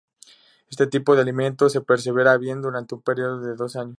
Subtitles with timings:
[0.67, 3.89] Este tipo de alimento se preserva bien durante un periodo de dos años.